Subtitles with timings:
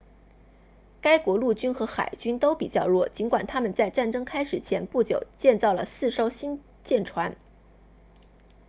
[0.99, 7.37] 该国陆军和海军都比较弱尽管他们在战争开始前不久建造了四艘新舰船